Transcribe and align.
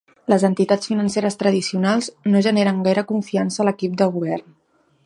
Les 0.31 0.43
entitats 0.47 0.89
financeres 0.91 1.37
tradicionals 1.43 2.09
no 2.35 2.43
generen 2.49 2.81
gaire 2.89 3.05
confiança 3.13 3.65
a 3.65 3.69
l'equip 3.71 4.03
de 4.03 4.11
govern. 4.19 4.53